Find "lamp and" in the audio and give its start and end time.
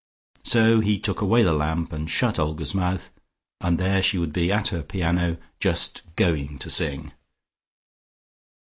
1.53-2.09